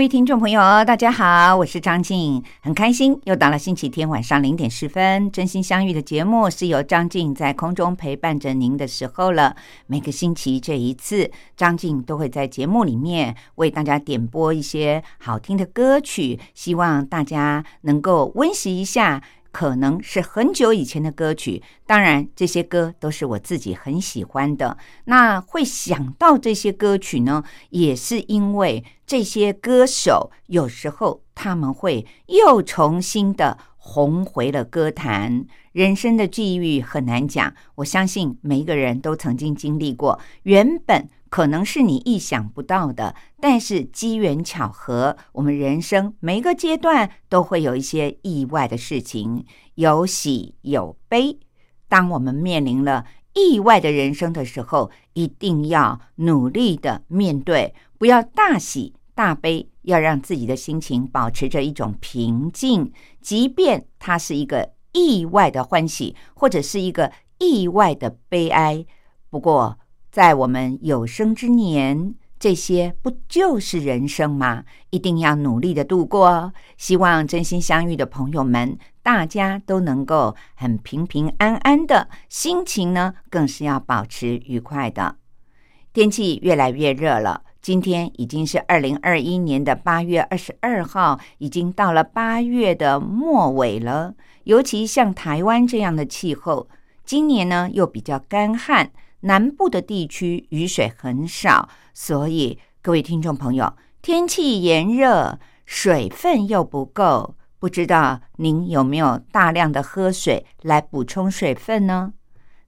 [0.00, 9.54] 各位听众朋友，大家好，我是张静，很开心又到了星期天晚上零点十分，真心相遇的节目是由张静在空中陪伴着您的时候了。
[9.88, 19.22] 每个星期这一次，张静都会在节目里面为大家点播一些好听的歌曲，希望大家能够温习一下。
[19.52, 24.78] 可能是很久以前的歌曲，当然这些歌都是我自己很喜欢的。
[25.04, 35.44] 那会想到这些歌曲呢，也是因为这些歌手有时候他们会又重新的红回了歌坛。
[35.72, 41.08] 人生的际遇很难讲，我相信每一个人都曾经经历过，原本。
[41.30, 51.38] 可能是你意想不到的，但是机缘巧合，我们人生每个阶段都会有一些意外的事情，有喜有悲。
[51.88, 68.84] 当我们面临了意外的人生的时候，一定要努力的面对，不要大喜大悲，要让自己的心情保持着一种平静，即便它是一个意外的欢喜，或者是一个意外的悲哀。
[69.30, 69.78] 不过。
[70.10, 74.64] 在我们有生之年，这些不就是人生吗？
[74.90, 76.52] 一定要努力的度过。
[76.76, 85.14] 希望真心相遇的朋友们，大家都能够很平平安安的，心情呢更是要保持愉快的。
[85.92, 94.14] 天气越来越热了，今天已经是二零二一年的八月二十二号，已经到了八月的末尾了。
[94.44, 96.68] 尤其像台湾这样的气候，
[97.04, 98.90] 今年呢又比较干旱。
[99.22, 112.14] 南部的地区雨水很少，所以各位听众朋友，天气炎热，水分又不够，不知道您有没有大量的喝水来补充水分呢？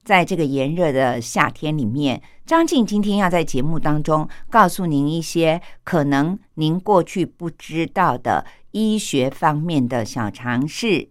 [0.03, 11.09] 在这个炎热的夏天里面，张静今天要在节目当中告诉您一些可能您过去不知道的医学方面的小常识。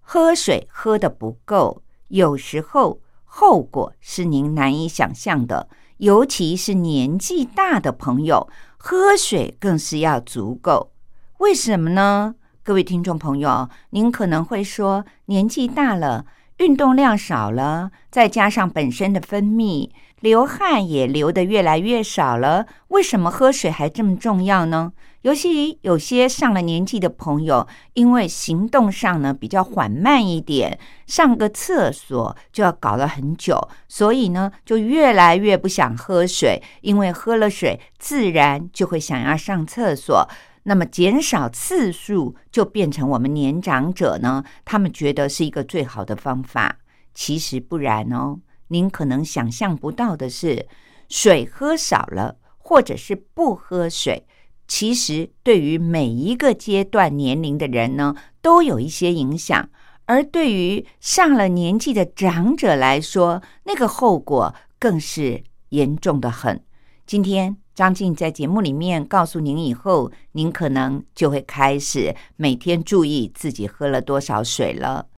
[0.00, 3.01] 喝水喝的不够，有时候。
[3.34, 5.66] 后果是您难以想象的，
[5.96, 10.92] 尤其是年纪大的朋友，喝水更是要足够。
[11.38, 12.34] 为什么呢？
[12.62, 16.26] 各位听众朋友，您可能会说，年纪大了，
[16.58, 19.88] 运动量少了，再加上本身的分泌，
[20.22, 24.92] 流汗也流得越来越少了，为什么喝水还这么重要呢？
[25.22, 40.28] 尤其有些上了年纪的朋友，因为行动上呢比较缓慢一点，上个厕所就要搞了很久，所以呢就越来越不想喝水，因为喝了水自然就会想要上厕所。
[40.64, 46.78] 那么减少次数就变成我们年长者呢，他们觉得是一个最好的方法。
[47.12, 48.38] 其实不然哦，
[48.72, 50.66] 您可能想象不到的是，
[51.10, 54.26] 水喝少了，或者是不喝水。
[54.66, 59.68] 其实，对于每一个阶段年龄的人呢，都有一些影响。
[60.06, 66.64] 而对于上了年纪的长者来说，那个后果更是严重的很。
[67.06, 75.11] 今天张静在节目里面告诉您以后，您可能就会开始每天注意自己喝了多少水了。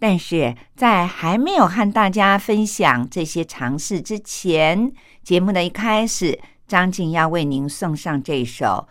[0.00, 4.90] 但是在还没有和大家分享这些尝试之前，
[5.22, 8.88] 节目的一开始，张静要为您送上这首。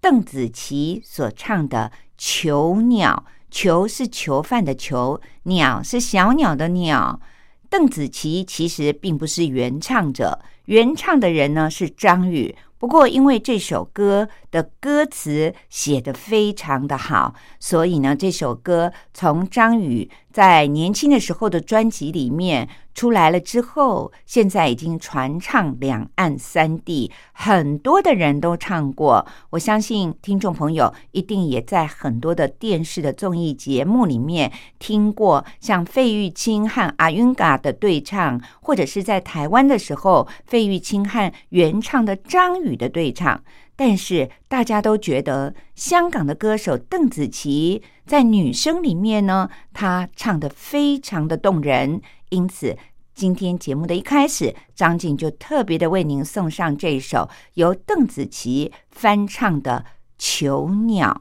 [0.00, 7.20] 邓紫棋所唱的《囚鸟》，囚是囚犯的囚，鸟是小鸟的鸟。
[7.68, 12.54] 邓紫棋其实并不是原唱者，原唱的人呢是张宇。
[12.82, 29.24] 不过，因为这首歌的歌词写得非常的好，所以呢，这首歌从张宇在年轻的时候的专辑里面出来了之后，现在已经传唱两岸三地，很多的人都唱过。
[29.50, 42.72] 我相信听众朋友一定也在很多的电视的综艺节目里面听过，像费玉清和阿云嘎的对唱，或者是在台湾的时候，费玉清和原唱的张宇。
[42.82, 43.44] 的对唱，
[43.76, 52.00] 但是大家都觉得香港的歌手邓紫棋在女生里面呢，她唱的非常的动人，
[52.32, 52.78] 因此
[53.14, 59.84] 今天节目的一开始，张静就特别的为您送上这首由邓紫棋翻唱的
[60.16, 61.20] 《囚鸟》。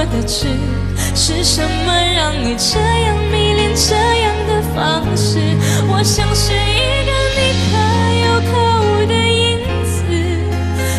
[0.00, 0.46] 我的痴，
[1.14, 5.38] 是什么让你这样迷恋这样的方式？
[5.88, 7.38] 我像是一个你
[7.68, 7.76] 可
[8.24, 8.26] 有。
[8.40, 8.48] 可
[8.80, 9.92] 无的影子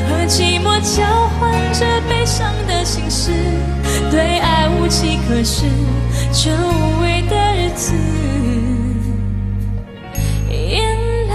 [0.06, 1.02] 和寂寞交
[1.40, 3.32] 换着悲伤的心事，
[4.12, 5.66] 对爱无计可施，
[6.32, 7.96] 这无味的日子，
[10.48, 10.96] 眼
[11.28, 11.34] 泪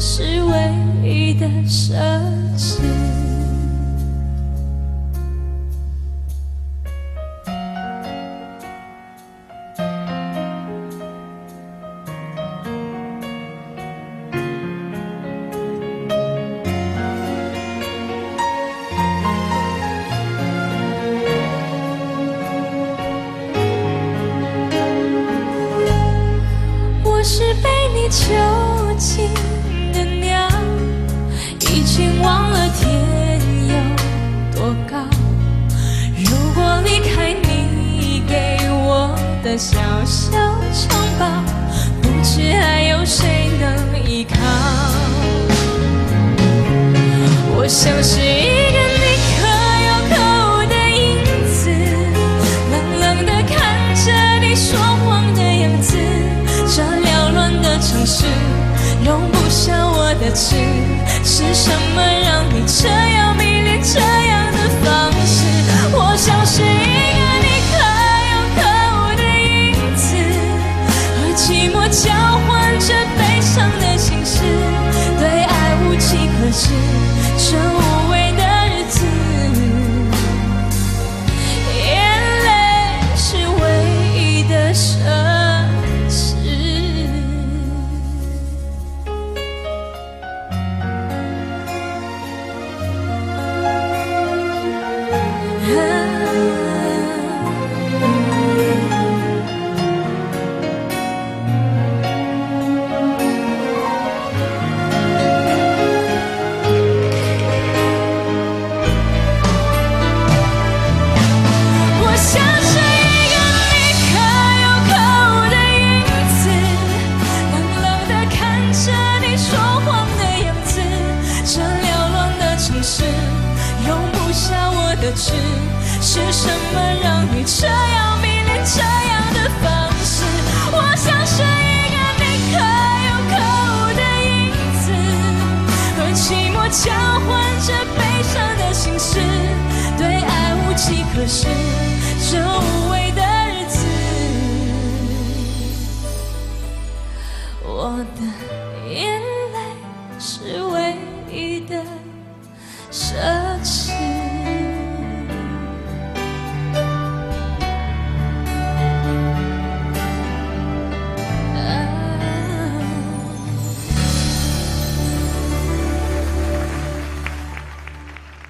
[0.00, 0.72] 是唯
[1.06, 2.43] 一的奢侈。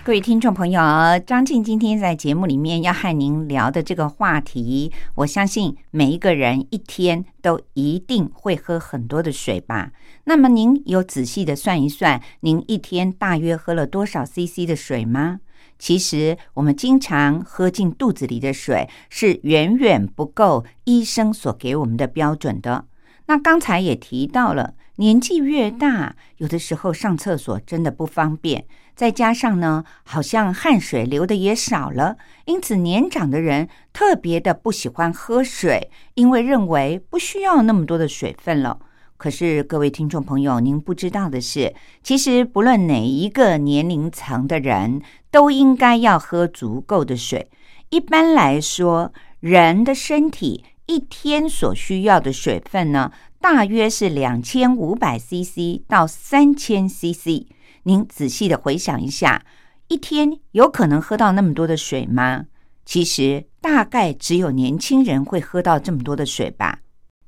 [0.04, 0.78] 各位听众朋友，
[1.26, 9.92] 张静今天在节目里面要和您聊的这个话题，我相信每一个人一天都一定会喝很多的水吧？
[10.24, 15.40] 那么您有仔细的算一算，您一天大约喝了多少 CC 的水吗？
[15.78, 22.84] 其实我们经常喝进肚子里的水是远远不够医生所给我们的标准的。
[23.26, 28.66] 那刚才也提到了，年纪越大，有的时候上厕所真的不方便。
[28.94, 38.78] 再加上呢，好像汗水流的也少了，因此年长的人特别的不喜欢喝水，因为认为不需要那么多的水分了。
[39.16, 47.48] 可是各位听众朋友，您不知道的是，其实不论哪一个年龄层的人，都应该要喝足够的水。
[47.90, 57.46] 一般来说，人的身体一天所需要的水分呢，大约是两千五百 CC 到三千 CC。
[57.84, 59.44] 您仔细的回想一下，
[59.88, 62.46] 一天有可能喝到那么多的水吗？
[62.86, 66.80] 其实大概只有年轻人会喝到这么多的水吧。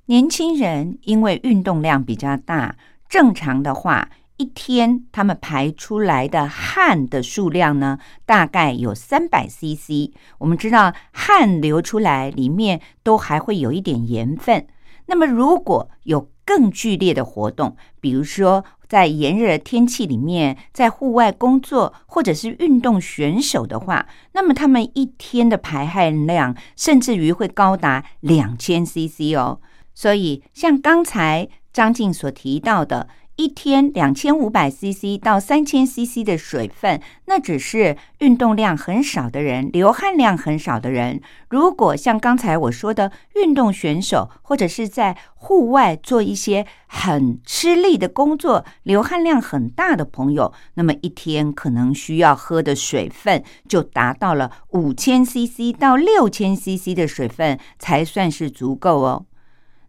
[0.06, 2.76] 年轻人因为运动量比较大，
[3.08, 4.08] 正常的话，
[4.38, 10.12] 一天他们排出来的汗的数量呢，大概有三百 CC。
[10.38, 14.66] 我们知道汗流出来里面都还会有一点盐分。
[15.06, 29.60] 那么如果有更剧烈的活动，比如说，在炎热的天气里面，在户外工作或者是运动选手的话，那么他们一天的排汗量甚至于会高达两千 CC 哦。
[29.94, 33.08] 所以，像刚才张静所提到的。
[33.36, 41.20] 一天两千五百 CC 到三千 CC 的水分，那只是运动量很少的人，流汗量很少的人。
[41.50, 59.26] 如果像刚才我说的运动选手，或者是在户外做一些很吃力的工作，流汗量很大的朋友，那么一天可能需要喝的水分就达到了五千 CC 到六千 CC 的水分才算是足够哦。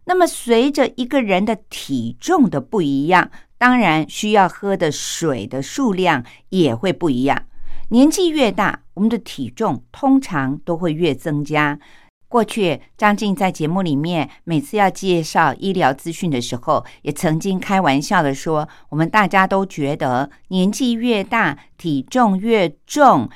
[0.08, 7.44] 那么，随着一个人的体重的不一样，当然需要喝的水的数量也会不一样。
[7.90, 11.78] 年纪越大，我们的体重通常都会越增加。
[12.26, 23.28] 过去，张静在节目里面每次要介绍医疗资讯的时候，也曾经开玩笑的说，我们大家都觉得年纪越大，体重越重。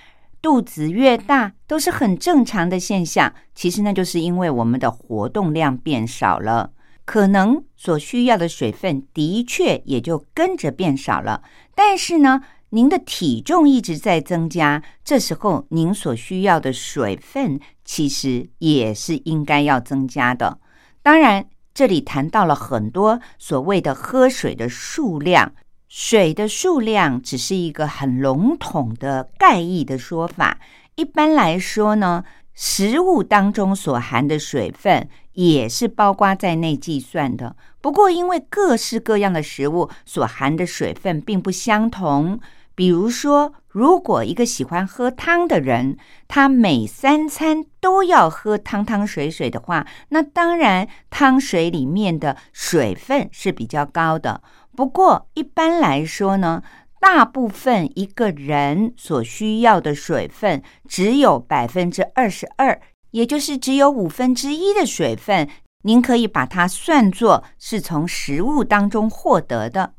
[0.43, 6.73] 肚子越大都是很正常的现象，其实那就是因为我们的活动量变少了，
[7.05, 11.43] 可能所需要的水分的确也就跟着变少了。
[11.77, 20.59] 但是呢，您的体重一直在增加，这时候您所需要的水分其实也是应该要增加的。
[21.03, 25.55] 当然，这里谈到了很多所谓的喝水的数量。
[25.95, 30.59] 水的数量只是一个很笼统的概意的说法。
[30.95, 37.55] 一般来说呢，食物当中所含的水分也是包括在内计算的。
[37.83, 42.41] 不过，因为各式各样的食物所含的水分并不相同，
[42.75, 54.41] 比如说，如果一个喜欢喝汤的人，他每三餐都要喝汤汤水水的话，那当然汤水里面的水分是比较高的。
[54.75, 56.63] 不过，一般来说呢，
[56.99, 65.49] 大部分一个人所需要的水分只有百分之二十二，也就是只有五分之一的水分，
[65.83, 69.93] 您可以把它算作是从食物当中获得的。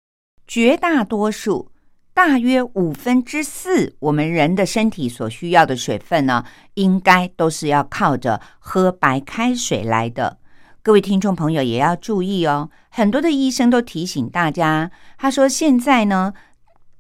[0.47, 1.71] 绝大多数，
[2.13, 10.39] 大约五分之四，我们人的身体所需要的水分呢，应该都是要靠着喝白开水来的。
[10.85, 16.33] 各位听众朋友也要注意哦，很多的医生都提醒大家，他说现在呢，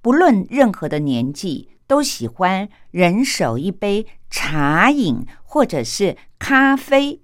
[0.01, 7.19] 不论任何的年纪，都喜欢人手一杯茶饮或者是咖啡，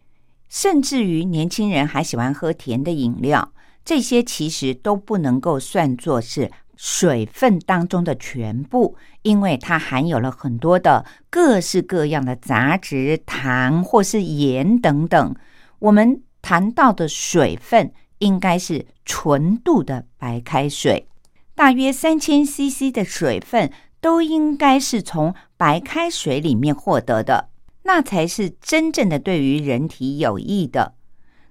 [0.50, 3.54] 甚至于年轻人还喜欢喝甜的饮料，
[3.86, 15.34] 这些其实都不能够算作是水分当中的全部，因为它含有了很多的各式各样的杂质、糖或是盐等等，
[15.80, 16.22] 我们。
[16.50, 21.08] 谈到的水分应该是纯度的白开水，
[21.54, 27.50] 大约三千 CC 的水分都应该是从白开水里面获得的，
[27.84, 30.96] 那才是真正的对于人体有益的。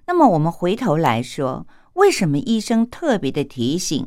[0.05, 4.05] 那么我们回头来说，为什么医生特别的提醒，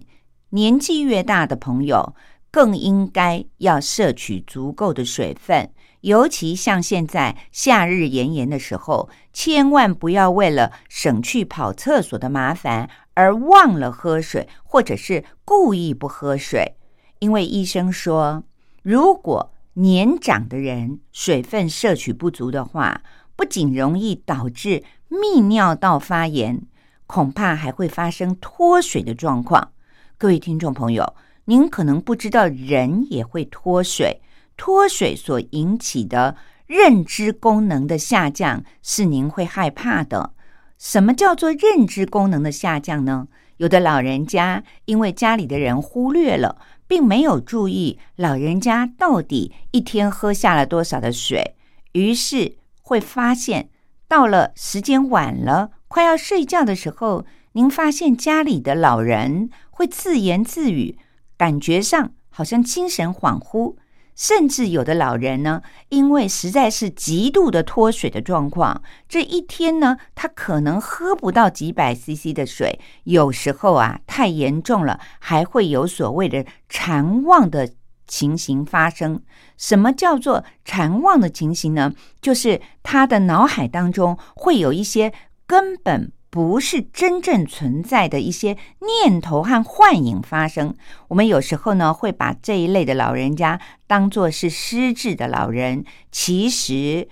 [0.51, 2.15] 年纪越大的朋友
[2.51, 5.71] 更应该要摄取足够的水分？
[6.03, 16.75] 尤其像现在夏日炎炎的时候，千万不要为了省去跑厕所的麻烦而忘了喝水，或者是故意不喝水。
[17.21, 18.43] 因为医生说，
[18.83, 23.03] 如果年长的人水分摄取不足的话，
[23.37, 26.63] 不仅容易导致泌尿道发炎，
[27.07, 29.71] 恐怕还会发生脱水的状况。
[30.19, 34.21] 各位听众朋友，您可能不知道，人也会脱水。
[34.57, 40.35] 脱水所引起的认知功能的下降，是您会害怕的。
[40.79, 43.29] 什么叫做认知功能的下降呢？
[43.59, 46.59] 有的老人家因为家里的人忽略了。
[46.93, 51.55] 并没有注意老人家到底一天喝下了多少的水，
[51.93, 53.71] 于是会发现，
[54.07, 60.99] 到了时间晚了，快要睡觉的时候，您发现家里的老人会自言自语，
[61.39, 63.77] 感觉上好像精神恍惚。
[64.15, 72.79] 甚至有的老人呢，因为实在是极度的脱水的状况，这一天呢，他可能喝不到几百 CC 的水。
[73.05, 77.71] 有时候啊，太严重了，还会有所谓的馋忘的
[78.07, 79.23] 情形发生。
[79.57, 81.93] 什么叫做馋忘的情形呢？
[82.21, 85.13] 就是他的脑海当中会有一些
[85.47, 86.13] 根本。
[86.33, 90.75] 不是真正存在的一些念头和幻影发生。
[91.09, 95.85] 我们有时候呢，会把这一类的老人家当作是失智的老人。
[96.11, 97.07] 其实，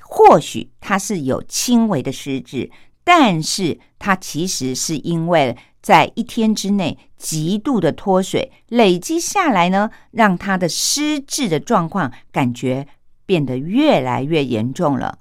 [0.00, 2.72] 或许他是有轻微的失智，
[3.04, 12.88] 但是他其实是因为在一天之内极度的脱水累积下来呢，让他的失智的状况感觉
[13.24, 15.20] 变得越来越严重了。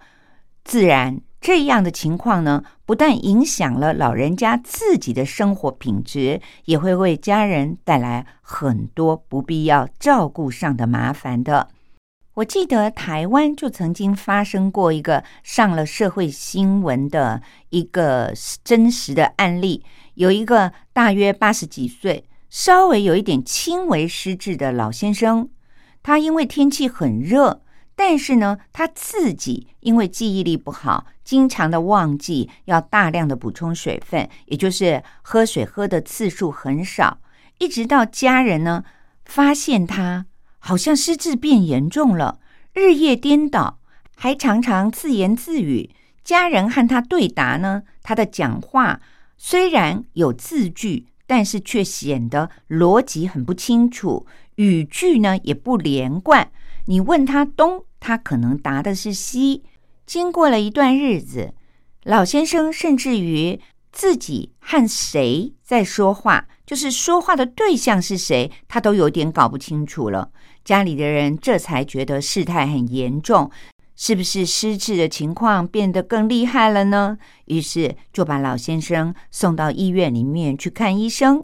[0.64, 1.22] 自然。
[1.42, 11.70] 这样的情况呢，不但影响了老人家自己的生活品质，也会为家人带来很多不必要照顾上的麻烦的。
[12.34, 25.48] 我记得台湾就曾经发生过一个上了社会新闻的一个真实的案例，有一个大约八十几岁、稍微有一点轻微失智的老先生，
[26.02, 27.62] 他因为天气很热。
[28.00, 37.20] 但是呢，他自己因为记忆力不好，经常的忘记要大量的补充水分，也就是喝水喝的次数很少。
[37.58, 38.86] 一直到家人呢
[39.26, 40.28] 发现他
[40.60, 42.40] 好像失智变严重了，
[42.72, 43.80] 日夜颠倒，
[44.16, 45.90] 还常常自言自语。
[46.24, 49.02] 家人和他对答呢，他的讲话
[49.36, 56.50] 虽然有字句，但是却显得逻辑很不清楚，语句呢也不连贯。
[56.86, 57.84] 你问他东。
[58.00, 59.64] 他可能答的是西。
[60.06, 61.54] 经过了一段日子，
[62.04, 63.60] 老先生甚至于
[63.92, 70.32] 自己和谁在说话，就是说话的对象是谁，他都有点搞不清楚了。
[70.66, 73.52] 家里的人这才觉得事态很严重，
[73.96, 77.18] 是不是失智的情况变得更厉害了呢？
[77.46, 81.44] 于是就把老先生送到医院里面去看医生。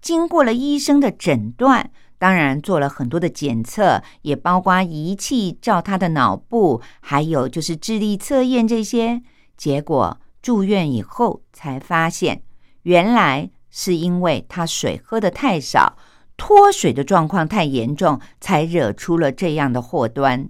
[0.00, 1.90] 经过了医生的诊断。
[2.22, 9.22] 当然做了很多的检测，也包括仪器照他的脑部，还有就是智力测验这些。
[9.56, 12.44] 结果住院以后才发现，
[12.82, 15.96] 原来是因为他水喝的太少，
[16.36, 20.48] 脱水的状况太严重，才惹出了这样的祸端。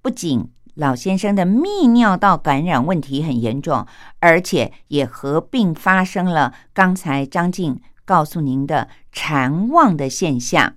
[0.00, 3.84] 不仅老先生的泌尿道感染问题很严重，
[4.20, 10.74] 而且也合并发生了刚才张静告诉您的馋妄的现象。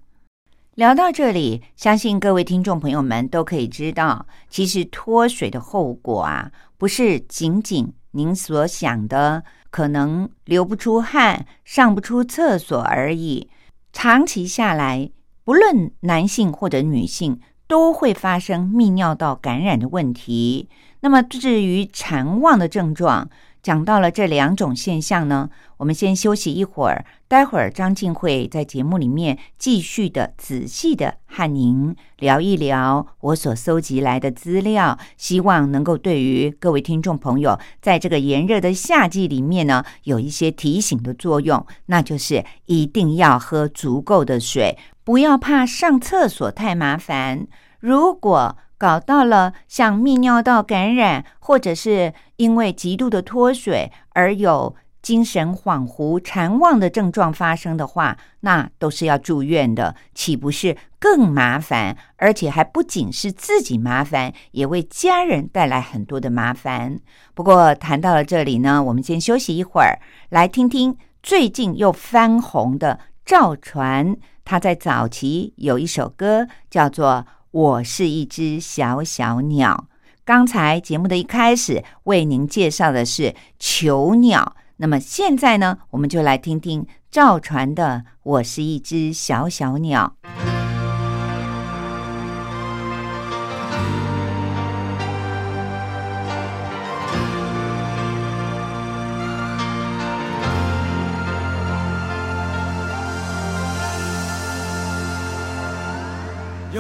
[0.81, 13.47] 聊到这里，相信各位听众朋友们都可以知道，其实脱水的后果啊，不是仅仅您所想的，可能流不出汗、上不出厕所而已。
[13.93, 15.11] 长期下来，
[15.43, 20.67] 不论男性或者女性，都会发生泌尿道感染的问题。
[21.01, 23.29] 那么，至于馋忘的症状，
[23.61, 47.47] 讲到了这两种现象呢，我们先休息一会儿，待会儿张静会在节目里面继续的仔细的和您聊一聊我所搜集来的资料，希望能够对于各位听众朋友在这个炎热的夏季里面呢有一些提醒的作用，那就是一定要喝足够的水，不要怕上厕所太麻烦。
[47.79, 61.95] 如果搞到了像泌尿道感染，或者是因为极度的脱水而有精神恍惚、馋忘的症状发生的话，那都是要住院的，岂不是更麻烦？
[62.15, 66.99] 而且还不仅是自己麻烦，也为家人带来很多的麻烦。
[67.35, 77.27] 不过谈到了这里呢，我们先休息一会儿，来听听最近又翻红的赵传，他在早期有一首歌叫做。
[77.51, 79.87] 我是一只小小鸟。
[80.23, 90.15] 刚才节目的一开始为您介绍的是囚鸟，那么现在呢，我们就来听听赵传的《我是一只小小鸟》。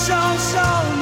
[0.00, 0.99] 小小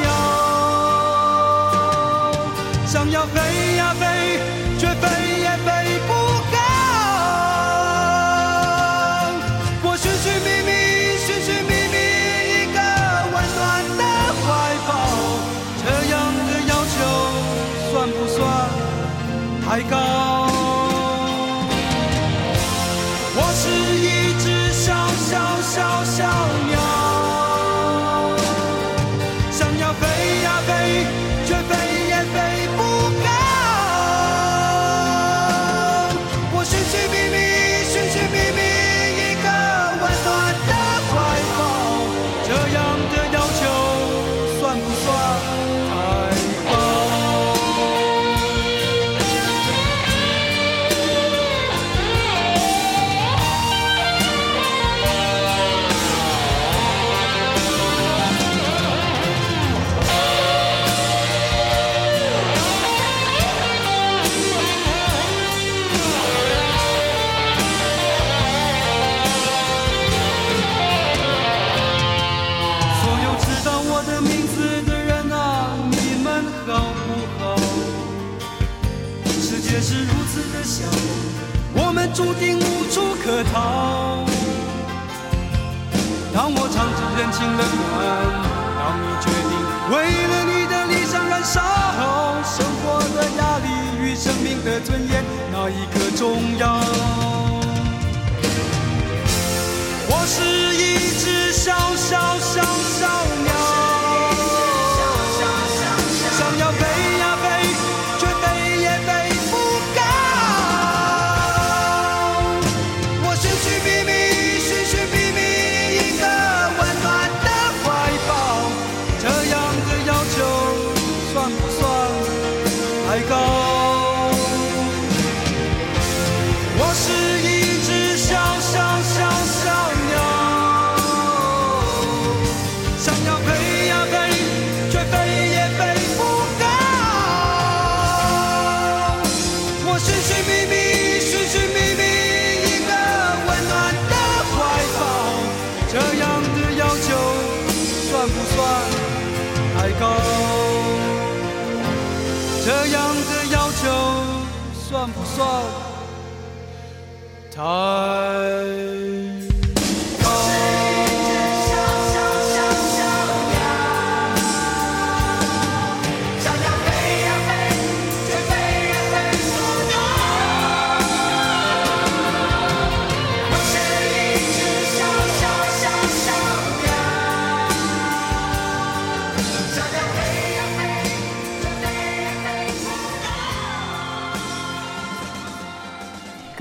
[94.68, 96.42] 的尊严，那一刻钟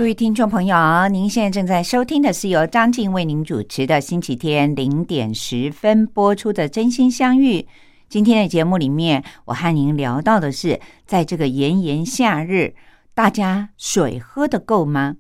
[0.08, 7.60] 各位听众朋友，您现在正在收听的是由张静为您主持的星期天零点十分播出的《真心相遇》。
[8.08, 12.74] 今天的节目里面，我和您聊到的是，在这个炎炎夏日，
[13.14, 15.18] 大家水喝的够吗？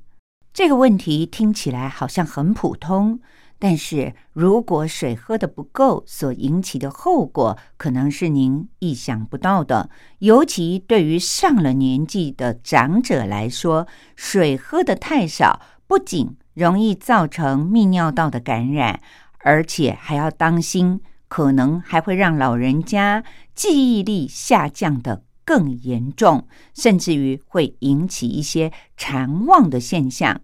[0.53, 3.19] 这个问题听起来好像很普通。
[3.59, 9.89] 但是如果水喝的不够，所引起的后果可能是您意想不到的。
[10.19, 19.01] 尤其对于上了年纪的长者来说，水喝的太少，不仅容易造成泌尿道的感染，
[19.39, 23.23] 而且还要当心，可能还会让老人家
[23.55, 30.41] 记忆力下降的更严重，甚至于会引起一些肠旺的现象。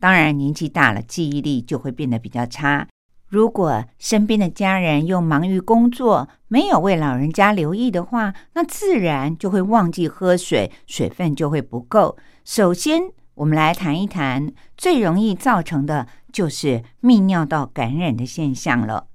[0.00, 2.88] 当然，年纪大了，记忆力就会变得比较差。
[3.28, 12.16] 如果身边的家人又忙于工作，没有为老人家留意的话，那自然就会忘记喝水，水分就会不够。
[12.46, 13.02] 首先，
[13.34, 19.06] 我们来谈一谈最容易造成的就是泌尿道感染的现象了。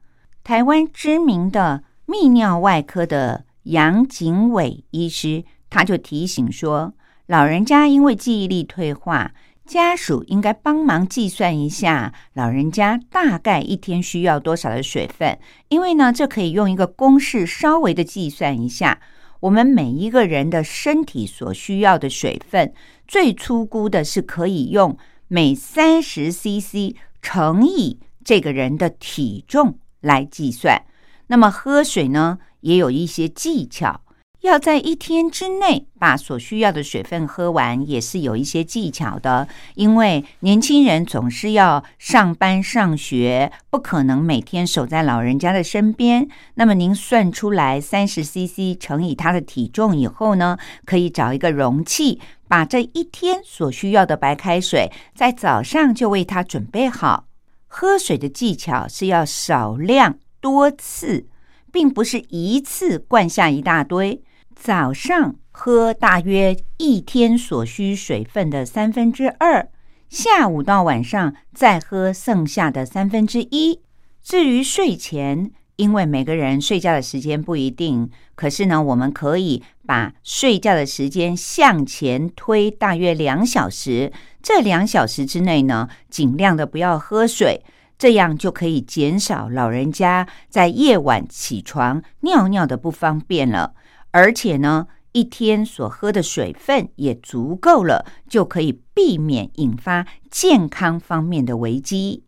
[0.44, 6.94] 台湾知名的泌尿外科的杨景伟医师，他就提醒说，
[7.26, 9.32] 老人家因为记忆力退化。
[9.66, 15.38] 家属应该帮忙计算一下，老人家大概一天需要多少的水分，
[15.70, 19.00] 因为呢，这可以用一个公式稍微的计算一下，
[19.40, 22.74] 我们每一个人的身体所需要的水分，
[23.08, 24.96] 最粗估的是可以用
[25.28, 30.84] 每三十 CC 乘以这个人的体重来计算。
[31.28, 34.02] 那么喝水呢，也有一些技巧。
[34.46, 39.48] 要在一天之内把所需要的水分喝完，也是有一些技巧的。
[39.74, 46.28] 因为年轻人总是要上班上学，不可能每天守在老人家的身边。
[46.54, 57.26] 那么您算出来三十 CC 乘以他的体重以后呢，可以找一个容器，把这一天所需要的白开水在早上就为他准备好。
[57.68, 61.26] 喝水的技巧是要少量多次，
[61.72, 64.22] 并不是一次灌下一大堆。
[64.56, 69.70] 早上喝大约一天所需水分的三分之二，
[70.10, 73.82] 下午到晚上再喝剩下的三分之一。
[74.24, 84.12] 至于睡前，因为每个人睡觉的时间不一定，可是呢，我们可以把睡觉的时间向前推大约两小时。
[84.42, 87.62] 这两小时之内呢，尽量的不要喝水，
[87.98, 93.74] 这样就可以减少老人家在夜晚起床尿尿的不方便了。
[94.16, 102.24] 而且呢，一天所喝的水分也足够了，就可以避免引发健康方面的危机。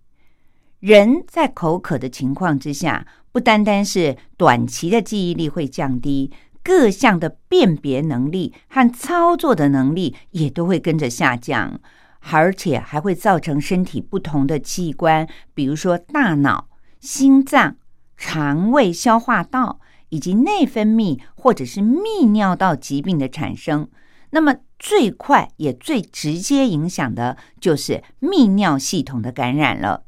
[0.82, 6.30] 人在口渴的情况之下，不单单是短期的记忆力会降低，
[6.62, 11.80] 各项的辨别能力和操作的能力也都会跟着下降，
[12.20, 16.68] 而且还会造成身体不同的器官，比如说大脑、
[17.00, 17.78] 心脏、
[18.18, 19.80] 肠胃、消化道。
[20.10, 23.90] 以及内分泌或者是泌尿道疾病的产生，
[24.32, 30.04] 那么最快也最直接影响的就是泌尿系统的感染了。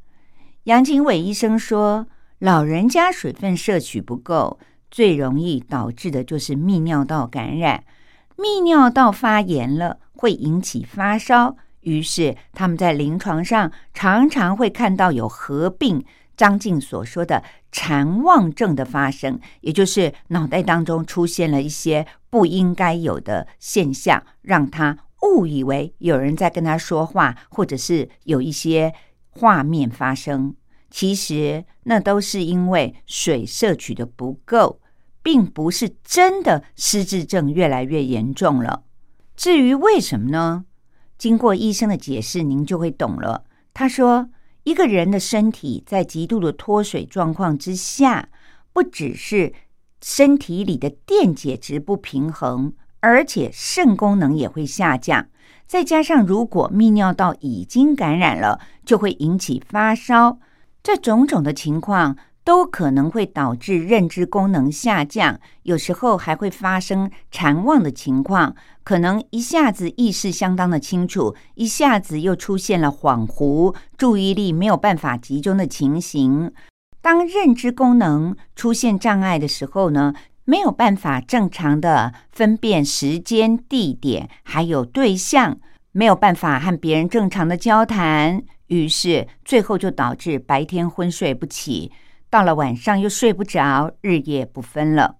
[0.63, 2.07] 杨景伟医生说，
[2.39, 4.59] 老人家水分摄取不够，
[4.91, 7.83] 最容易导致的就是泌尿道感染。
[8.37, 16.05] 泌尿道发炎了，会引起发烧，于是他们在临床上常常会看到有合并。
[16.39, 28.93] 张静所说的禅妄症的发生，也就是脑袋当中出现了一些不应该有的现象，让他误以为有人在跟他说话，或者是有一些
[29.27, 30.55] 画面发生。
[30.89, 34.79] 其实那都是因为水摄取的不够，
[35.21, 38.83] 并不是真的失智症越来越严重了。
[39.35, 40.63] 至于为什么呢？
[41.17, 43.43] 经过医生的解释，您就会懂了。
[43.73, 44.29] 他说。
[44.69, 48.29] 一个人的身体在极度的脱水状况之下，
[48.71, 49.51] 不只是
[49.99, 55.27] 身体里的电解质不平衡，而且肾功能也会下降。
[55.65, 60.37] 再加上如果泌尿道已经感染了，就会引起发烧。
[60.83, 62.15] 这种种的情况。
[62.43, 76.51] 都可能会导致认知功能下降，有时候还会发生残忘的情况，可能一下子意识相当的清楚，一下子又出现了恍惚、注意力没有办法集中的情形。
[77.01, 85.59] 当认知功能出现障碍的时候呢，没有办法正常的分辨时间、地点还有对象，
[85.91, 91.91] 没有办法和别人正常的交谈，于是最后就导致白天昏睡不起。
[92.31, 95.17] 到了晚上又睡不着，日夜不分了。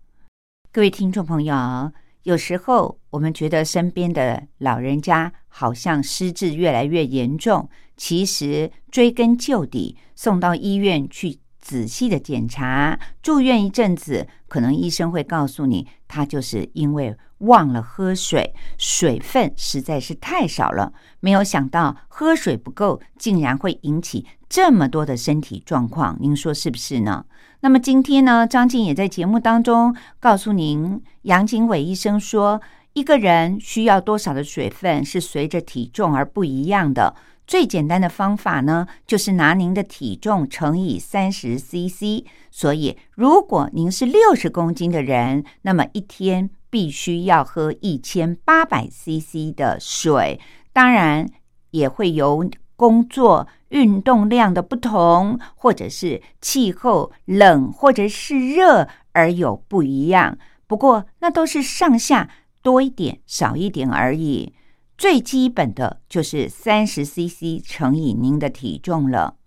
[0.72, 1.92] 各位听众朋友，
[2.22, 7.68] 有时候我们觉得身边的老人家好像失智越来越严重，
[7.98, 11.40] 其实追根究底，送到医院去。
[11.70, 20.92] 仔细的检查，住院一阵子，可能医生会告诉你，他就是因为忘了喝水，水分实在是太少了。
[21.20, 27.24] 没有想到喝水不够，竟然会引起这么多的身体状况，您说是不是呢？
[27.60, 32.60] 那么今天呢，张静也在节目当中告诉您，杨景伟医生说，
[32.94, 37.16] 一个人需要多少的水分是随着体重而不一样的。
[37.50, 42.24] 最简单的方法呢，就是拿您的体重乘以三十 CC。
[42.52, 50.40] 所以，如果您是六十公斤的人，那么一天必须要喝一千八百 CC 的水。
[50.72, 51.28] 当然，
[51.72, 60.38] 也会由工作、运动量的不同，或者是气候冷或者是热而有不一样。
[60.68, 62.30] 不过那都是上下
[62.62, 64.54] 多一点、少一点而已。
[65.00, 69.38] 最基本的就是三十 CC 乘以您的体重了。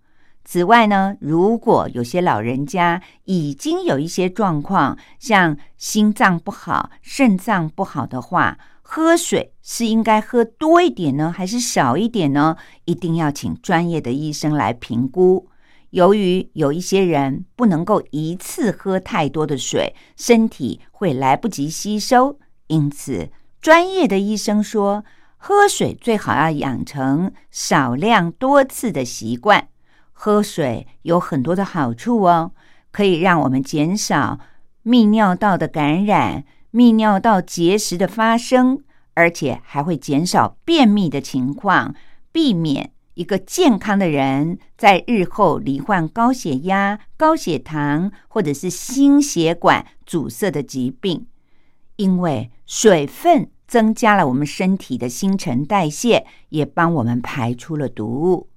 [0.43, 12.57] 此外呢，如果有些老人家已经有一些状况，像心脏不好、肾脏不好的话，喝水是应该喝多一点呢，还是少一点呢？
[12.85, 15.47] 一定要请专业的医生来评估。
[15.91, 23.29] 由于有一些人不能够一次喝太多的水，身体会来不及吸收，因此
[23.61, 25.05] 专业的医生说，
[25.45, 29.67] 喝水最好要养成少量多次的习惯。
[30.13, 32.53] 喝水有很多的好处哦，
[32.93, 34.39] 可以让我们减少
[34.85, 38.81] 泌尿道的感染、泌尿道结石的发生，
[39.15, 41.93] 而且还会减少便秘的情况，
[42.31, 51.27] 避免一个健康的人在日后罹患高血压、高血糖或者是心血管阻塞的疾病。
[51.97, 58.49] 因为水分增加了我们身体的新陈代谢，也帮我们排出了毒物。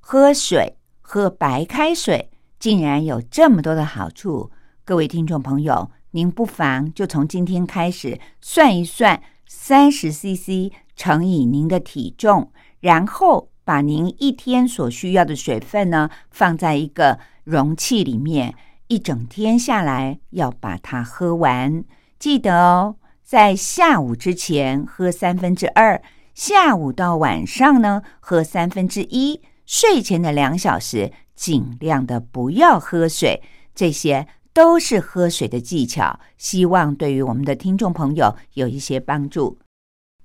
[0.00, 0.76] 喝水。
[1.08, 4.50] 喝白开水竟然有这么多的好处，
[4.84, 18.56] 各位听众朋友，您不妨就从今天开始算一算，三十 CC 乘以您的体重，然后把您一天所需要的水分呢放在一个容器里面，
[18.88, 21.84] 一整天下来要把它喝完。
[22.18, 26.00] 记得哦，在下午之前喝三分之二，
[26.32, 29.40] 下午到晚上呢喝三分之一。
[29.64, 33.42] 睡前的两小时，尽量的不要喝水，
[33.74, 36.20] 这些都是喝水的技巧。
[36.38, 39.58] 希望对于我们的听众朋友有一些帮助。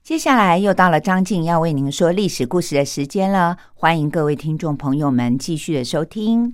[0.04, 6.54] 接下来又到了张静要为您说历史故事的时间了，欢迎各位听众朋友们继续的收听。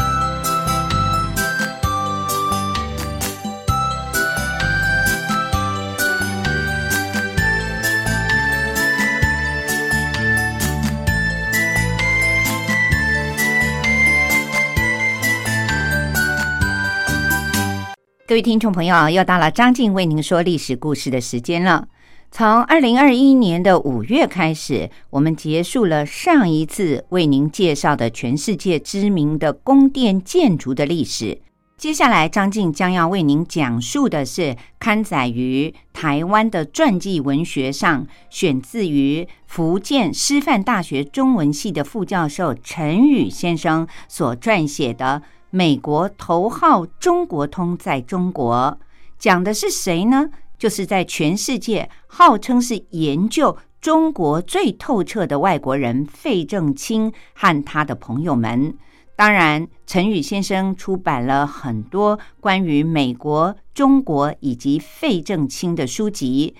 [18.31, 21.89] 各位听众朋友，又到了张静为您说历史故事的时间了。
[22.31, 31.41] 从二零二一年的五月开始，我们结束了上一次为您介绍的全世界知名的宫殿建筑的历史。
[31.75, 45.21] 接下来，张静将要为您讲述的是刊载于台湾的传记文学上，选自于福建师范大学中文系的副教授陈宇先生所撰写的。
[45.51, 48.79] 美国头号中国通在中国
[49.19, 50.29] 讲的是谁呢？
[50.57, 58.73] 就是在全世界号称是研究中国最透彻的外国人费正清和他的朋友们。
[59.17, 66.55] 当然，陈宇先生出版了很多关于美国、中国以及费正清的书籍，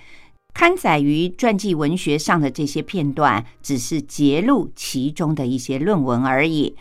[0.52, 6.76] 刊载于传记文学上的这些片段，只是揭露其中的一些论文而已。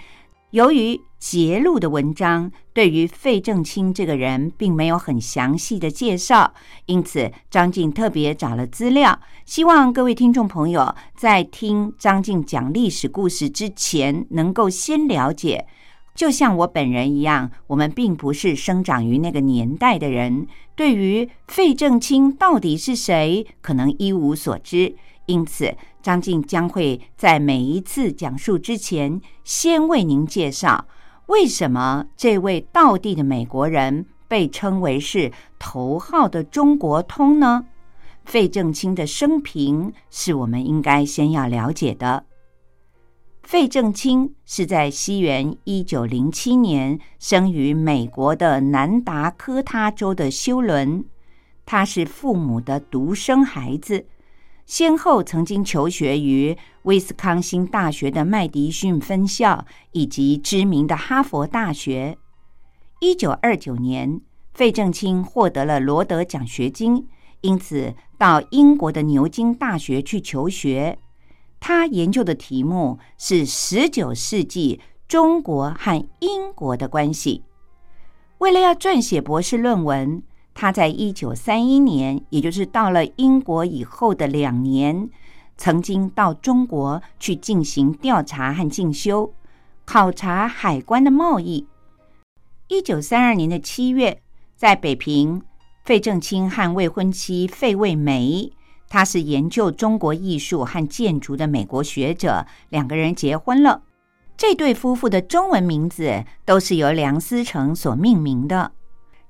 [0.51, 6.51] 由于揭露的文章对于费正清这个人并没有很详细的介绍，
[6.87, 15.67] 因此张静特别找了资料，希望各位听众朋友在听张静讲历史故事之前，能够先了解。
[16.15, 24.95] 就像我本人一样，我们并不是生长于那个年代的人，对于费正清到底是谁，可能一无所知。
[25.27, 30.85] 因此，张静将会在每一次讲述之前，先为您介绍
[31.27, 37.65] 为什么这位道地的美国人被称为是头号的中国通呢？
[38.25, 42.25] 费正清的生平是我们应该先要了解的。
[43.43, 51.03] 费正清是在西元一九零七年生于美国的南达科他州的休伦，
[51.65, 54.05] 他是父母的独生孩子。
[54.71, 62.17] 先后曾经求学于威斯康星大学的麦迪逊分校以及知名的哈佛大学。
[63.01, 64.21] 一九二九年，
[64.53, 67.09] 费正清获得了罗德奖学金，
[67.41, 70.97] 因此到英国的牛津大学去求学。
[71.59, 77.43] 他研究的题目是十九世纪中国和英国的关系。
[78.37, 85.09] 为了要撰写博士论文，他在一九三一年，也就是到了英国以后的两年，
[85.57, 89.33] 曾经到中国去进行调查和进修，
[89.85, 91.67] 考察海关的贸易。
[92.67, 94.21] 一九三二年的七月，
[94.55, 95.41] 在北平，
[95.83, 98.51] 费正清和未婚妻费慰梅，
[98.87, 103.83] 他是研究中国艺术和建筑的美国学者，两个人结婚了。
[104.37, 108.71] 这对夫妇的中文名字都是由梁思成所命名的。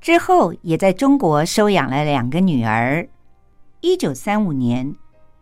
[0.02, 3.08] 之后，也在中国收养了两个女儿。
[3.82, 4.95] 一九三五年，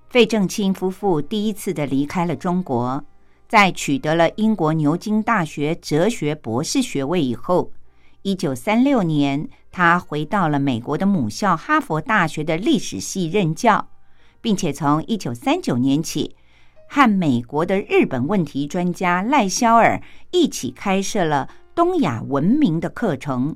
[0.09, 3.01] 费正清夫妇第一次的离开了中国，
[3.47, 7.71] 在取得了英国牛津大学哲学博士学位以后，
[8.23, 13.87] 一九三六年，他回到了美国的母校哈佛大学的历史系任教，
[14.41, 16.35] 并且从一九三九年起，
[16.89, 20.01] 和美国的日本问题专家赖肖尔
[20.31, 23.55] 一起开设了东亚文明的课程。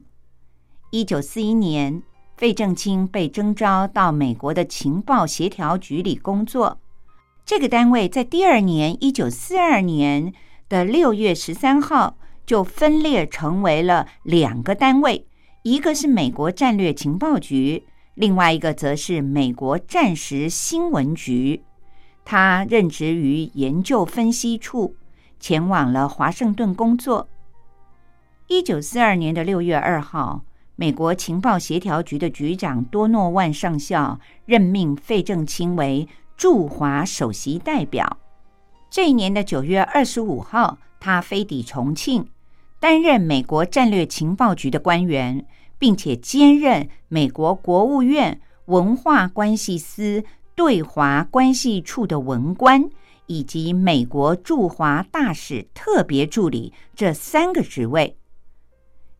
[0.93, 2.03] 一九四一年，
[2.37, 6.79] 费正清被征召到美国的情报协调局里工作。
[7.43, 10.31] 这个单位在第二年，一九四二年
[10.69, 12.15] 的六月十三号
[12.45, 15.25] 就分裂成为了两个单位，
[15.63, 21.63] 一个是美国战略情报局，另外一个则是美国战时新闻局。
[22.23, 24.95] 他任职于研究分析处，
[25.39, 27.27] 前往了华盛顿工作。
[28.47, 30.43] 一九四二年的六月二号。
[30.75, 38.17] 美国情报协调局的局长多诺万上校任命费正清为驻华首席代表。
[38.89, 42.27] 这一年的九月二十五号，他飞抵重庆，
[42.79, 45.45] 担任美国战略情报局的官员，
[45.77, 50.23] 并且兼任美国国务院文化关系司
[50.55, 52.89] 对华关系处的文官，
[53.27, 58.17] 以及美国驻华大使特别助理这三个职位。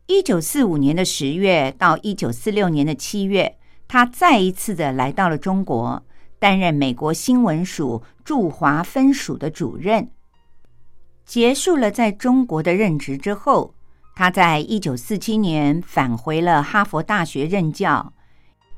[0.06, 3.56] 一九四五年的十月到一九四六年的七月，
[3.88, 6.02] 他再一次的来到了中国，
[6.38, 10.10] 担任美国新闻署驻华分署的主任。
[11.24, 13.72] 结束了在中国的任职之后，
[14.14, 18.12] 他在一九四七年返回了哈佛大学任教。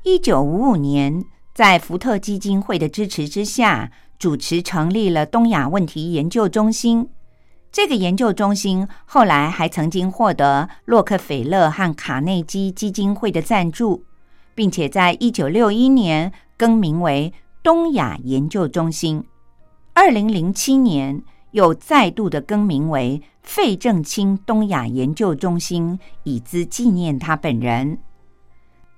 [0.03, 7.09] 一九五五年，在福特基金会的支持之下，主持成立了东亚问题研究中心。
[7.77, 14.03] 这个研究中心后来还曾经获得洛克菲勒和卡内基基金会的赞助，
[14.55, 19.23] 并且在一九六一年更名为东亚研究中心。
[19.93, 21.21] 二零零七年
[21.51, 27.99] 又再度的更名为费正清东亚研究中心，以资纪念他本人。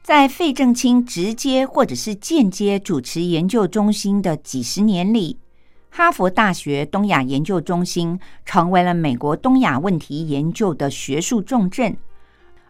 [0.02, 5.38] 在费正清直接或者是间接主持研究中心的几十年里。
[5.90, 11.98] 哈佛大学东亚研究中心成为了美国东亚问题研究的学术重镇，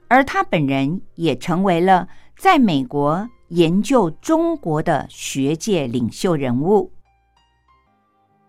[0.07, 2.07] 而他本人也成为了
[2.37, 6.91] 在美国研究中国的学界领袖人物。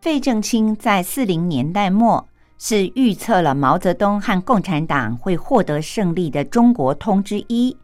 [0.01, 7.77] 费正清在四零年代末是预测了毛泽东和共产党会获得胜利的中国通之一，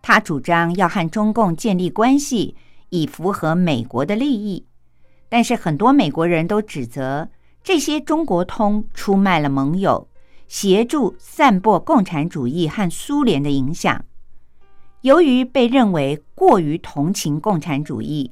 [0.00, 2.56] 他主张要和中共建立关系，
[2.88, 4.66] 以符合美国的利益。
[5.32, 7.30] 但是很多美国人都指责
[7.64, 10.06] 这些中国通出卖了盟友，
[10.46, 14.04] 协助散播共产主义和苏联的影响。
[15.00, 18.30] 由于被认为过于同情共产主义，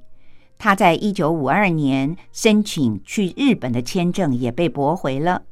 [0.59, 5.45] 他在一九五二年申请去日本的签证也被驳回了。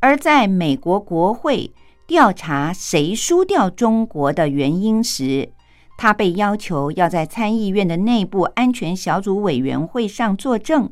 [0.00, 1.72] 而在美国国会
[2.06, 5.50] 调查谁输掉中国的原因时，
[5.98, 10.90] 他被要求要在参议院的内部安全小组委员会上作证。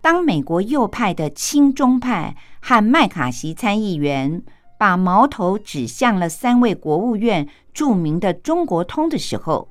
[0.00, 4.42] 当美国右派的亲中派和麦卡锡参议员
[4.78, 9.68] 把矛头指向了三位国务院著名的中国通的时候，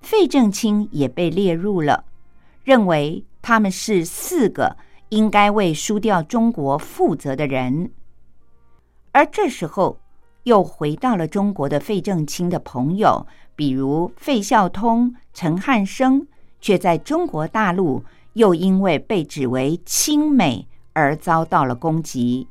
[0.00, 2.04] 费正清也被列入了，
[2.64, 4.76] 认为他们是四个
[5.10, 7.92] 应该为输掉中国负责的人。
[9.12, 9.98] 而这时候，
[10.44, 13.26] 又回到了中国的费正清的朋友。
[13.54, 16.26] 比如费孝通、陈汉生，
[16.60, 22.48] 却在中国大陆又因为被指为亲美而遭到了攻击。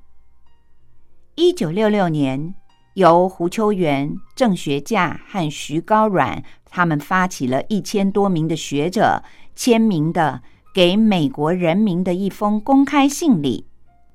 [1.36, 2.54] 一九六六年，
[2.95, 9.24] 由胡秋原、郑学稼和徐高阮他们发起了一千多名的学者
[9.56, 10.41] 签名的
[10.74, 13.66] 给美国人民的一封公开信里。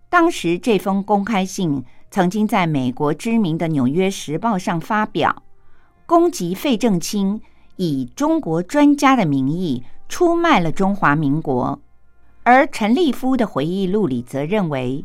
[0.08, 5.42] 当时这封公开信曾经在美国知名的《纽约时报》上发表。
[6.06, 7.40] 攻击费正清
[7.76, 11.78] 以中国专家的名义出卖了中华民国。
[12.44, 15.04] 而陈立夫的回忆录里则认为，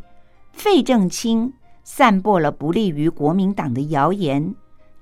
[0.52, 4.54] 费正清散播了不利于国民党的谣言，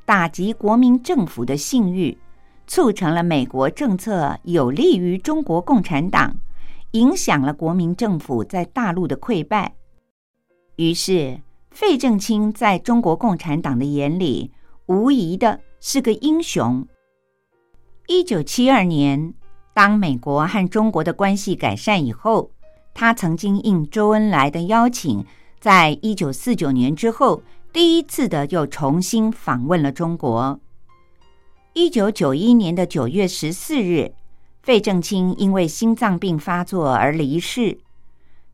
[0.06, 2.16] 打击国民政府的信誉，
[2.66, 6.34] 促成了美国政策有利于中国共产党，
[6.92, 9.74] 影响了国民政府在大陆的溃败。
[10.76, 11.38] 于是，
[11.70, 14.50] 费正清在中国共产党的眼里，
[14.86, 16.86] 无疑的是个英雄。
[18.06, 19.32] 一九七二年，
[19.72, 22.50] 当美国和中国的关系改善以后，
[22.92, 25.24] 他曾经应周恩来的邀请，
[25.58, 30.60] 在一九四九年之后，第一次的又重新访问了中国。
[31.72, 34.12] 一九九一年的九月十四日，
[34.62, 37.78] 费正清因为心脏病发作而离世。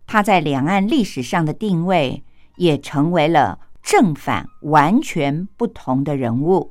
[0.07, 2.22] 他在两岸历史上的定位
[2.55, 6.70] 也成为了正反完全不同的人物。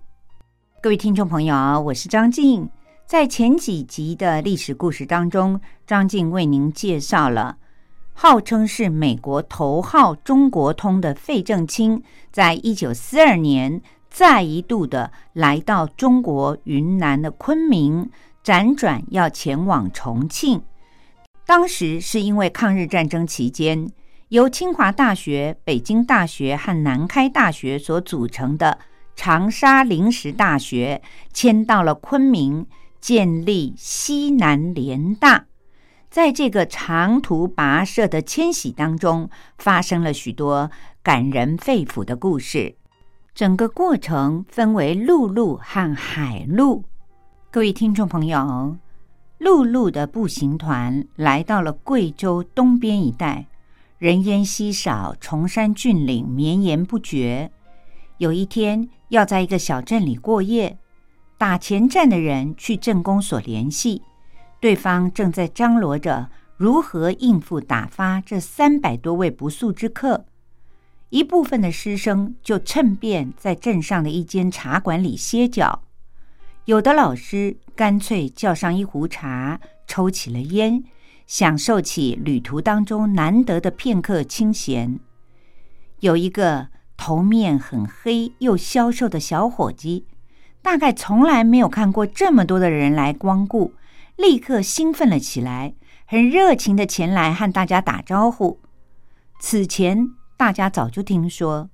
[0.85, 2.69] 各位听众朋友，我是张静。
[3.07, 7.57] 在前几集的历史故事当中，张静为您介绍了
[8.13, 13.81] 号称是美国头号中国通的费正清，在一九四二年
[14.11, 18.11] 再一度的来到中国云南的昆明，
[18.43, 20.61] 辗转要前往重庆。
[21.47, 23.89] 当时是因为抗日战争期间，
[24.27, 28.77] 由清华大学、北京大学和南开大学所组成的
[29.15, 31.01] 长沙临时大学
[31.33, 32.67] 迁到了昆明，
[32.99, 35.45] 建立西南联大。
[36.09, 40.71] 在这个长途跋涉的迁徙当中，发生了许多
[41.03, 42.75] 感人肺腑的故事。
[43.33, 46.85] 整个过程分为陆路和海路。
[47.51, 48.77] 各位听众朋友。
[49.37, 53.47] 陆路的步行团来到了贵州东边一带，
[53.97, 57.51] 人烟稀少，崇山峻岭绵延不绝。
[58.17, 60.77] 有一天要在一个小镇里过夜，
[61.37, 64.01] 打前站的人去镇公所联系，
[64.61, 70.25] 对方正在张罗着如何应付打发这三百多位不速之客。
[71.09, 75.83] 一部分的师生就趁便在镇上的一间茶馆里歇脚。
[76.65, 80.83] 有的老师干脆叫上一壶茶，抽起了烟，
[81.27, 84.99] 享受起旅途当中难得的片刻清闲。
[85.99, 90.05] 有一个头面很黑又消瘦的小伙计，
[90.61, 93.73] 大概从来没有看过这么多的人来光顾，
[94.15, 95.75] 立刻兴奋了起来，
[96.05, 98.59] 很热情的前来和大家打招呼。
[99.39, 101.69] 此前大家早就听说，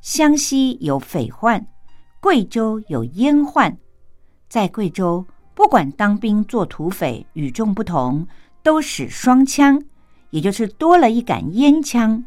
[0.00, 1.66] 湘西有匪患，
[2.20, 3.76] 贵州有烟患。
[4.48, 8.26] 在贵州，不管当兵做土匪，与众不同，
[8.62, 9.82] 都使双枪，
[10.30, 12.24] 也就是多了一杆烟枪。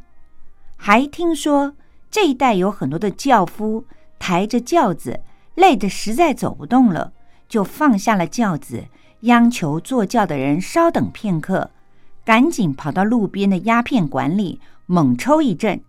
[0.78, 1.74] 还听说
[2.16, 3.84] 这一带有很多的轿夫
[4.20, 5.20] 抬着轿子，
[5.53, 7.11] 累得实在走不动了，
[7.49, 8.86] 就放下了轿子，
[9.24, 11.72] 央求坐轿的人稍等片刻，
[12.24, 15.82] 赶紧跑到路边的鸦片馆里猛抽一阵，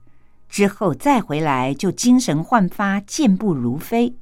[0.48, 4.16] 之后再回来就精神焕发，健步如飞。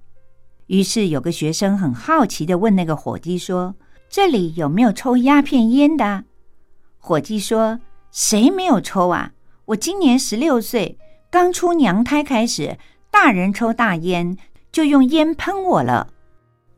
[0.66, 3.76] 于是有个学生很好奇的问那个伙计说
[4.11, 6.24] ：“这里有没有抽鸦片烟的？”
[7.00, 7.80] 伙计说
[8.12, 9.32] ：“谁没有抽啊？
[9.64, 10.98] 我今年十六岁，
[11.35, 12.78] 刚出娘胎开始，
[13.11, 14.37] 大人抽大烟
[14.70, 16.07] 就用烟喷我了。”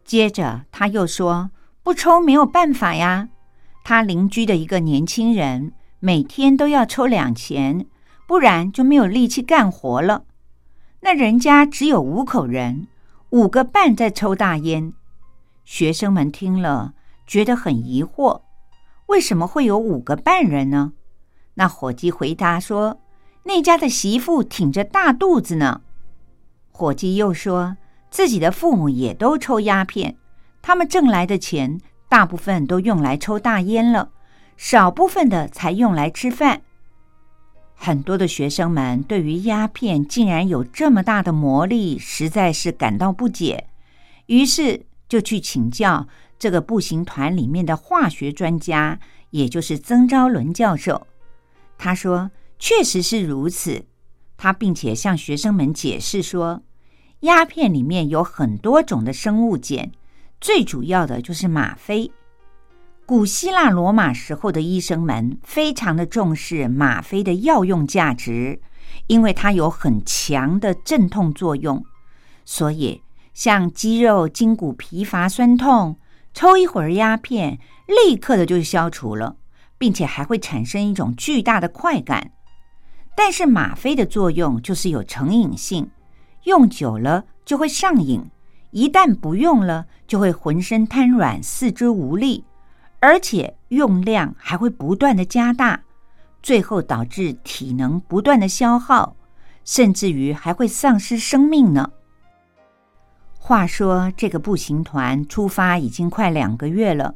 [0.03, 1.51] 接着他又说
[1.85, 3.29] ：“不抽没有办法呀。”
[3.85, 7.85] 他邻居的一个年轻人每天都要抽两钱，
[8.27, 10.25] 不然就没有力气干活了。
[11.01, 12.87] 那人家只有五口人。
[13.29, 14.95] 五个半在抽大烟，
[15.67, 16.95] 学生们听了
[17.27, 18.41] 觉得很疑惑，
[19.09, 20.95] 为什么会有五个半人呢？
[21.55, 23.01] 那伙计回答说
[23.47, 25.81] ：“那家的媳妇挺着大肚子呢。”
[26.71, 27.77] 伙计又说
[28.11, 30.17] 自己的父母也都抽鸦片，
[30.61, 34.11] 他们挣来的钱大部分都用来抽大烟了，
[34.57, 36.63] 少部分的才用来吃饭。
[37.75, 43.67] 很多的学生们对于鸦片竟然有这么大的魔力，实在是感到不解，
[44.27, 46.07] 于是就去请教
[46.39, 48.99] 这个步行团里面的化学专家，
[49.31, 51.07] 也就是曾昭伦教授。
[51.77, 53.87] 他说：“确实是如此。”
[54.39, 56.63] 他并且向学生们解释说
[57.21, 59.91] ：“鸦片里面有很多种的生物碱，
[60.41, 62.13] 最主要的就是吗啡。”
[63.07, 68.61] 古希腊罗马时候的医生们非常的重视吗啡的药用价值，
[69.07, 71.85] 因为它有很强的镇痛作用，
[72.45, 73.03] 所以
[73.33, 75.97] 像肌肉、筋骨疲乏、酸痛，
[76.35, 79.37] 抽一会儿鸦片，立刻的就消除了，
[79.79, 82.33] 并且还会产生一种巨大的快感。
[83.17, 85.89] 但是吗啡的作用就是有成瘾性，
[86.45, 88.23] 用久了就会上瘾，
[88.71, 92.45] 一旦不用了，就会浑身瘫软、四肢无力，
[93.01, 95.83] 而且用量还会不断的加大，
[96.43, 99.17] 最后导致体能不断的消耗，
[99.65, 101.91] 甚至于还会丧失生命呢。
[103.39, 107.15] 话说，这个步行团出发已经快两个月了，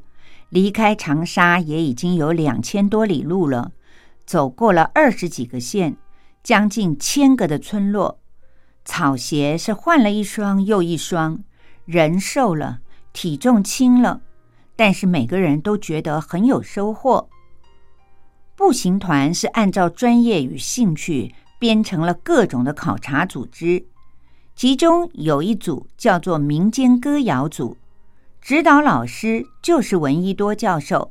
[0.48, 3.72] 离开长沙也已经有两千多里路了，
[4.30, 5.96] 走过了二十几个县，
[6.44, 8.20] 将近千个的村落，
[8.84, 11.42] 草鞋是换了一双又一双。
[11.84, 12.78] 人瘦了，
[13.12, 14.20] 体重轻了，
[14.76, 17.28] 但是每个人都觉得很有收获。
[18.54, 23.84] 步行团是按照专业与兴趣编成了各种的考察组织，
[24.54, 27.76] 其中有一组叫做民间歌谣组，
[28.40, 31.10] 指导老师就是闻一多教授，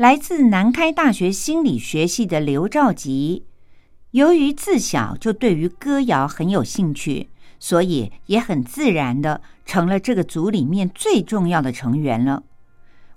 [0.00, 3.44] 来自南开大学心理学系的刘兆吉。
[4.12, 7.28] 由于自小就对于歌谣很有兴趣。
[7.58, 12.44] 所以也很自然的成了这个组里面最重要的成员了。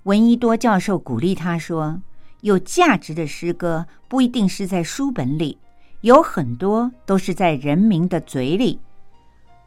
[0.02, 2.02] 闻一多教授鼓励他说
[2.42, 5.56] ：“有价值的诗歌不一定是在书本里，
[6.02, 8.78] 有很多都是在人民的嘴里。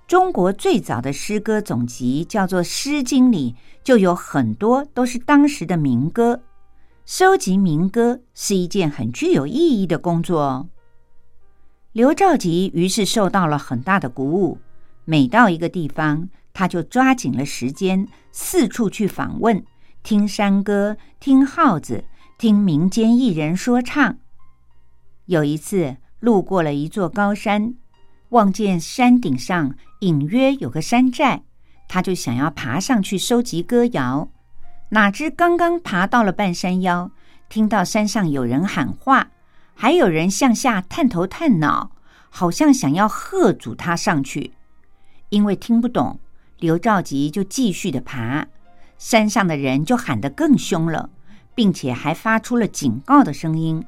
[0.08, 6.40] 中国最早的诗歌总集叫做《诗经》里就有很多都是当时的民歌，
[7.10, 10.68] 收集民歌是一件很具有意义的工作哦。”
[11.94, 14.60] 刘兆吉于是受到了很大的鼓舞。
[15.06, 19.64] 每到一个地方，他就抓紧了时间，四处去访问，
[20.04, 22.04] 听山歌，听号子，
[22.38, 24.18] 听民间艺人说唱。
[25.28, 27.76] 有一次，路过了一座高山，
[28.32, 31.44] 望见山顶上隐约有个山寨，
[31.88, 34.30] 他就想要爬上去收集歌谣。
[34.90, 37.12] 哪知刚刚爬到了半山腰，
[37.50, 39.32] 听到山上有人喊话，
[39.76, 41.92] 还有人向下探头探脑，
[42.30, 44.54] 好像想要喝阻他上去。
[45.28, 46.20] 因为听不懂，
[46.60, 48.48] 刘兆吉就继续的爬，
[48.98, 51.10] 山上的人就喊得更凶了，
[51.54, 53.86] 并且还发出了警告的声音。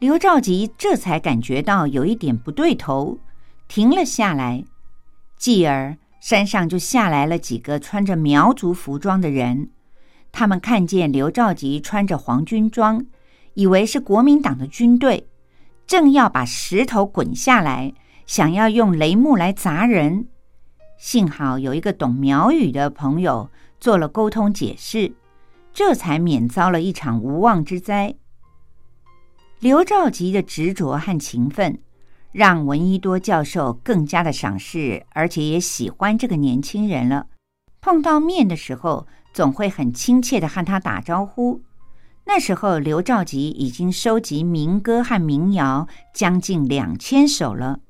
[0.00, 3.20] 刘兆吉这才感觉到有一点不对头，
[3.68, 4.64] 停了下来。
[5.36, 9.70] 继而，山上就下来了几个穿着苗族服装的人，
[10.32, 13.04] 他们看见刘兆吉穿着黄军装，
[13.54, 15.28] 以为是国民党的军队，
[15.86, 17.92] 正要把石头滚下来，
[18.26, 20.26] 想要用雷木来砸人。
[20.96, 25.12] 幸好有一个懂苗语的朋友做了沟通解释，
[25.72, 28.14] 这才免遭了一场无妄之灾。
[29.60, 31.78] 刘兆吉的执着和勤奋，
[32.32, 37.26] 让闻一多教授更加的赏识，而且也喜欢这个年轻人了。
[37.80, 41.60] 碰到面的时候，总会很亲切的和他打招呼。
[42.24, 47.80] 那时候，刘兆吉已经收集民歌和民谣将近两千首了。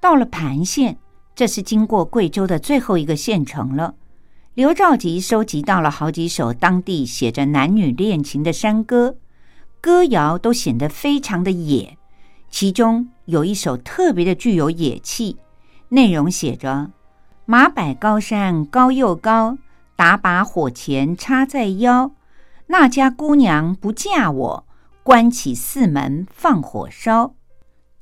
[0.00, 0.98] 到了盘县。
[1.36, 3.94] 这是经过贵州的最后一个县城了。
[4.54, 9.18] 刘兆吉收集到了好几首当地写着男女恋情的山歌，
[9.82, 11.98] 歌谣都显得非常的野。
[12.48, 15.36] 其中有一首特别的具有野气，
[15.90, 16.90] 内容写着
[17.44, 19.58] ：“马摆高山高又高，
[19.96, 22.12] 打把火钳插在腰。
[22.68, 24.66] 那家姑娘不嫁我，
[25.02, 27.34] 关起四门放火烧。”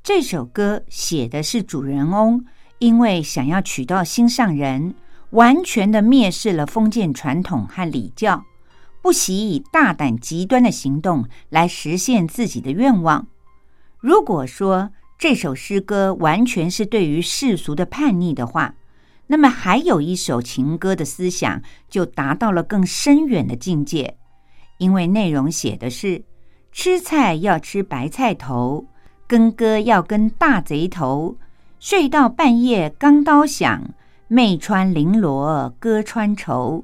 [0.03, 2.45] 这首歌写的是主人翁。
[2.79, 4.95] 因为想要娶到心上人，
[5.29, 8.43] 完全的蔑视了封建传统和礼教，
[9.01, 13.27] 不惜以大胆极端的行动来实现自己的愿望。
[13.97, 18.75] 如果说这首诗歌完全是对于世俗的叛逆的话，
[19.27, 24.17] 那么还有一首情歌的思想就达到了更深远的境界，
[24.77, 26.23] 因为内容写的是
[26.71, 28.85] 吃菜要吃白菜头，
[29.27, 31.37] 跟歌要跟大贼头。
[31.79, 33.93] 睡到半夜，钢刀响，
[34.27, 36.83] 妹穿绫罗哥穿绸。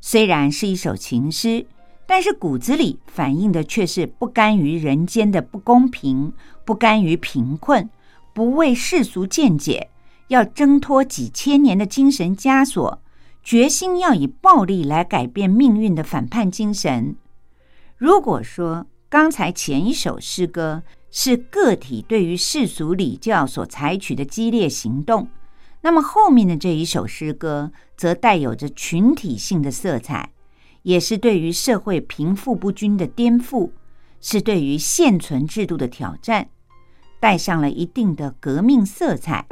[0.00, 1.66] 虽然是一首情诗，
[2.06, 6.32] 但是骨子里反映的却是不甘于人间的不公平，
[6.64, 7.88] 不甘于贫困，
[8.32, 9.88] 不为世俗见解，
[10.34, 13.00] 要挣脱几千年的精神枷锁，
[13.44, 17.14] 决心要以暴力来改变命运的反叛精神。
[17.96, 25.28] 如果说刚才前一首诗歌，是个体对于世俗礼教所采取的激烈行动，
[25.82, 30.32] 那么后面的这一首诗歌则带有着群体性的色彩，
[30.82, 33.70] 也是对于社会贫富不均的颠覆，
[34.20, 36.48] 是对于现存制度的挑战，
[37.20, 39.46] 带上了一定的革命色彩。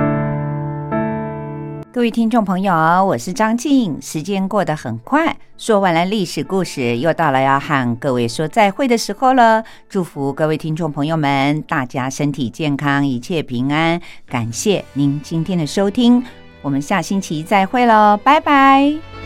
[1.93, 2.73] 各位听众朋友，
[3.05, 4.01] 我是张静。
[4.01, 9.63] 时间过得很快，说完了历史故事，又到了要和各位说再会的时候了。
[9.91, 14.01] 祝福各位听众朋友们，大家身体健康，一切平安。
[14.27, 16.25] 感谢您今天的收听，
[16.63, 19.22] 我们下星期再会喽，拜拜。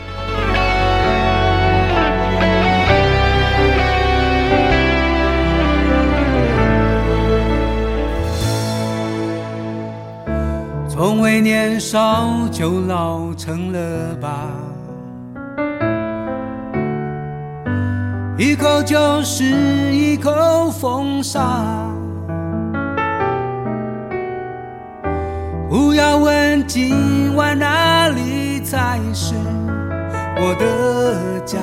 [11.41, 14.47] 年少就老成了吧，
[18.37, 19.43] 一口就是
[19.93, 21.85] 一口风沙。
[25.69, 29.35] 不要问今晚哪里才是
[30.37, 31.59] 我的家，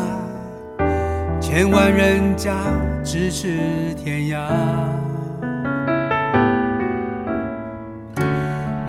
[1.40, 2.52] 千万人家
[3.02, 5.03] 咫尺天涯。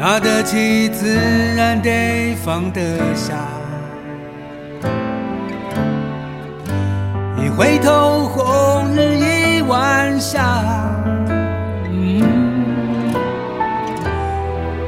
[0.05, 1.17] 拿得起自
[1.57, 2.79] 然得放得
[3.15, 3.33] 下，
[7.43, 10.61] 一回头红日已晚霞。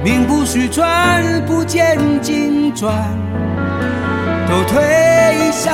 [0.03, 2.93] 名不虚传，不见经传，
[4.47, 5.71] 都退下。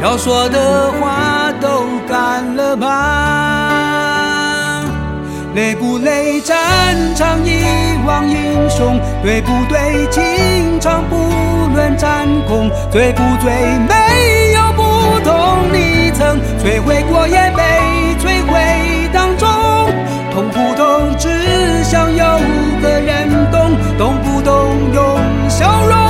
[0.00, 3.51] 要说的话都干了吧？
[5.54, 6.56] 累不累战
[7.14, 7.62] 场一
[8.06, 8.98] 往英雄？
[9.22, 11.16] 对不对情场不
[11.74, 12.70] 论战功？
[12.90, 13.52] 醉不醉
[13.88, 14.82] 没有不
[15.20, 15.32] 同
[15.72, 17.62] 你曾，摧毁过也被
[18.18, 19.48] 摧毁当中。
[20.32, 21.14] 痛不痛？
[21.18, 21.28] 只
[21.84, 22.24] 想有
[22.80, 24.52] 个人懂，懂不懂？
[24.94, 25.18] 用
[25.50, 26.01] 笑容